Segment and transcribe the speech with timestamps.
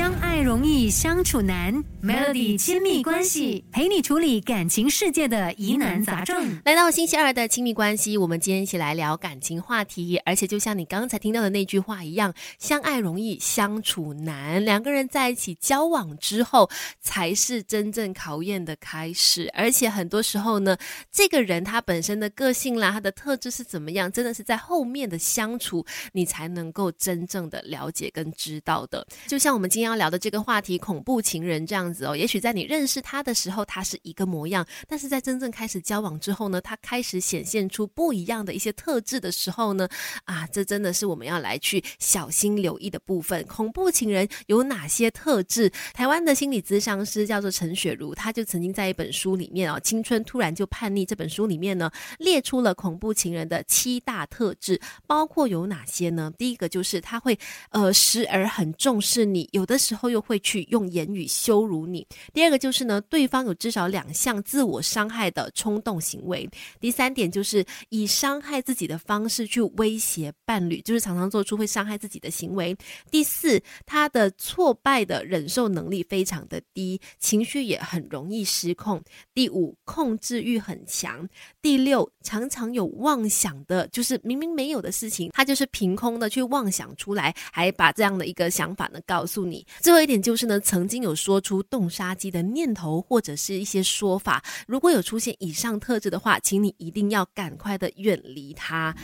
[0.00, 6.58] 相爱容易相处难，Melody 亲密关系陪你处理感情世界的疑难杂症。
[6.64, 10.16] 来到星期二的亲密关系，我们今天一起来聊感情话题。
[10.24, 14.64] 而且就像你刚才听到的那句话一样，相爱容易相处难。
[14.64, 16.70] 两个人在一起交往之后，
[17.02, 19.50] 才是真正考验的开始。
[19.52, 20.78] 而且很多时候呢，
[21.12, 29.06] 这个人他本身的个性啦，他的特质是怎么样，真的是在后面的相处，你才能够真正的了解跟知道的。
[29.26, 39.88] 就像我们今天要聊的这个话题，恐怖情人这样子哦，也许在你认识他的时候，他是一个模样，但是在真正开始交往之后呢，他开始显现出不一样的一些特质的时候呢，
[40.24, 43.44] 啊，这真的是我们要来去小心留意的部分。
[43.46, 45.68] 恐怖情人有哪些特质？
[45.92, 56.30] 台湾的心理咨商师叫做陈雪茹，他就曾经在一本书里面哦，《青春突然就叛逆》这本书里面呢，列出了恐怖情人的七大特质，包括有哪些呢？
[56.36, 57.38] 第一个就是他会
[57.70, 59.66] 呃时而很重视你，有。
[59.70, 62.04] 的时候又会去用言语羞辱你。
[62.32, 66.50] 第二个就是呢，对方有至少两项自我伤害的冲动行为。
[66.80, 72.76] 第三点就是以伤害自己的方式去威胁伴侣，就是常常做出会伤害自己的行为。
[73.12, 79.00] 第四，他的挫败的忍受能力非常的低，情绪也很容易失控。
[79.32, 81.28] 第五，控制欲很强。
[81.62, 89.59] 第六，常常有妄想的，就是明明没有的事情，他就是凭空的去妄想出来，还把这样的一个想法呢告诉你。
[89.80, 98.94] 最后一点就是呢，曾经有说出动杀机的念头或者是一些说法，如果有出现以上特质的话，请你一定要赶快的远离他。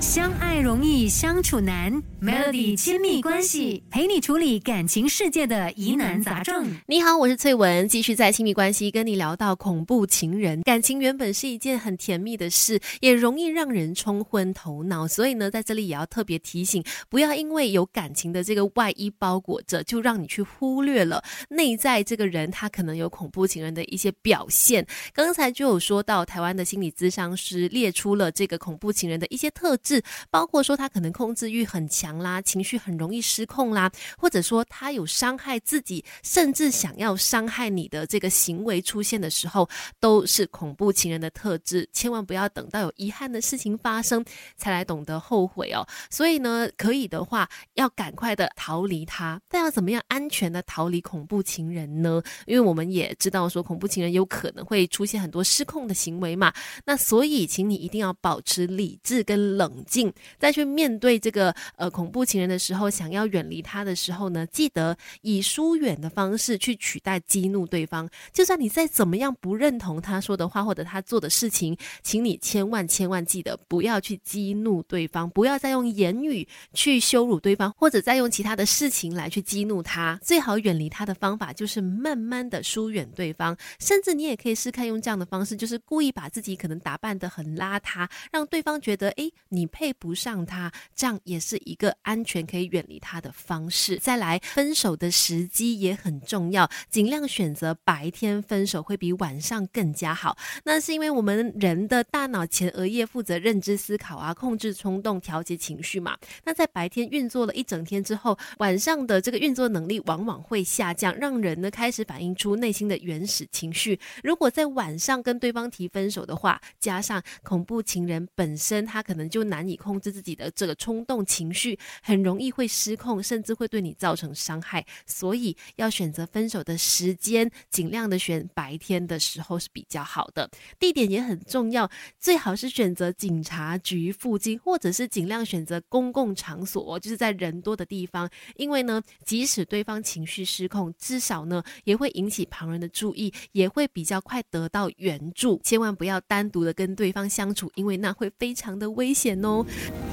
[0.00, 6.74] 相爱容易相处难，Melody 亲密关系陪你处理感情世界的疑难杂症。
[6.86, 10.62] 你好，我是翠文，继续在亲密关系跟你聊到恐怖情人。
[10.62, 24.86] 感情原本是一件很甜蜜的事，也容易让人冲昏头脑，所以呢，在这里也要特别提醒，不要因为有感情的这个外衣包裹着，就让你去忽略了内在这个人他可能有恐怖情人的一些表现。
[25.12, 29.89] 刚才就有说到，台湾的心理咨商师列出了这个恐怖情人的一些特质。
[29.90, 39.68] 是包括说他可能控制欲很强啦，情绪很容易失控啦，或者说他有伤害自己，甚至想要伤害你的这个行为出现的时候，
[39.98, 41.88] 都是恐怖情人的特质。
[41.92, 44.24] 千万不要等到有遗憾的事情发生
[44.56, 45.84] 才来懂得后悔哦。
[46.08, 49.40] 所以呢，可以的话要赶快的逃离他。
[49.48, 52.22] 但要怎么样安全的逃离恐怖情人呢？
[52.46, 56.52] 因为我们也知道说恐怖情人有可能会出现很多失控的行为嘛。
[56.84, 59.79] 那所以，请你一定要保持理智跟冷。
[59.84, 68.08] 静，再去面对这个呃恐怖情人的时候，想要远离他的时候呢，记得以疏远的方式去取代激怒对方。
[68.32, 80.18] 就算你再怎么样不认同他说的话或者他做的事情，请你千万千万记得不要去激怒对方，不要再用言语去羞辱对方，或者再用其他的事情来去激怒他。
[80.22, 89.69] 最好远离他的方法就是慢慢的疏远对方，甚至你也可以试看用这样的方式，就是故意把自己可能打扮的很邋遢，让对方觉得哎你。
[89.70, 93.96] 配不上他，这样也是一个安全可以远离他的方式。
[93.96, 100.36] 再来，分手的时机也很重要，尽量选择白天分手会比晚上更加好。
[100.64, 106.16] 那是因为我们人的大脑前额叶负责认知思考啊，控制冲动、调节情绪嘛。
[106.44, 113.98] 那在白天运作了一整天之后，晚上的这个运作能力往往会下降，让人呢开始反映出内心的原始情绪。
[114.22, 119.80] 如果在晚上跟对方提分手的话，加上恐怖情人本身，他可能就难难以。
[119.80, 124.84] 控制自己的这个冲动情绪，很容易会失控，甚至会对你造成伤害。
[125.06, 130.50] 所以要选择分手的时间，尽量的选白天的时候是比较好的。
[130.78, 138.28] 地点也很重要，最好是选择警察局附近，或者是尽量选择公共场所，就是在人多的地方。
[138.56, 145.58] 因为呢，即使对方情绪失控，至少呢也会引起旁人的注意，也会比较快得到援助。
[145.64, 149.64] 千万不要单独的跟对方相处，因为那会非常的危险哦。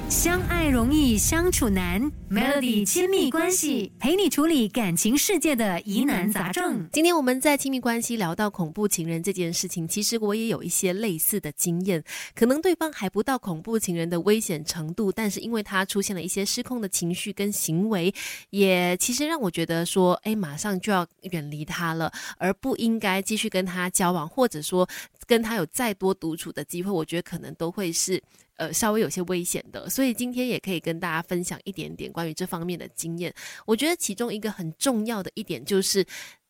[0.08, 2.00] 相爱容易相处难
[2.30, 6.88] ，Melody 亲密关系陪你处理感情世界的疑难杂症。
[6.90, 12.02] 今天我们在亲密关系聊到恐怖情人这件事情，其实我也有一些类似的经验。
[12.34, 18.12] 可能对方还不到恐怖情人的危险程度，但是因为他出现了一些失控的情绪跟行为，
[18.48, 24.88] 也其实让我觉得说，哎，马上就要远离他了，而不应该继续跟他交往，或者说
[25.26, 28.22] 跟他有再多独处的机会，我觉得可能都会是。
[28.58, 33.32] 呃，稍微有些危险的，所以今天也可以跟大家分享一点点关于这方面的经验。
[33.64, 36.04] 我觉得其中一个很重要的一点就是，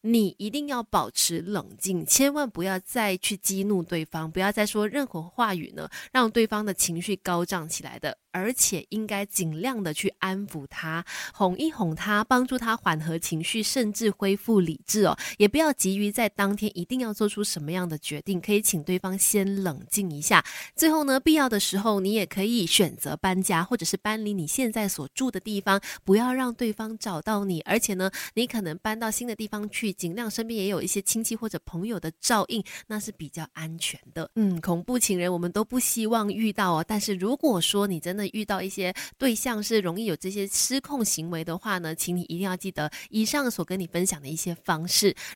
[0.08, 8.16] 你一定要保持冷静，千万不要再去激怒对方，不要再说任何话语呢，让对方的情绪高涨起来的。
[8.30, 15.16] 而且应该尽量的去安抚他，哄一哄他，帮助他缓和情绪，甚至恢复理智哦。
[15.38, 20.44] 也不要急于在当天一定要做出什么样的决定，可以请对方先冷静一下。
[20.76, 27.60] 最后呢，必要的时候，你也可以选择搬家，或者是搬离你现在所住的地方，不要让对方找到你。
[27.62, 34.30] 而且呢，你可能搬到新的地方去，尽量身边也有一些亲戚或者朋友的照应，那是比较安全的。
[34.36, 36.84] 嗯，恐怖情人我们都不希望遇到哦。
[36.86, 45.14] 但是如果说你真的遇到一些对象是容易有这些失控行为的话呢，请你一定要记得以上所跟你分享的一些方式。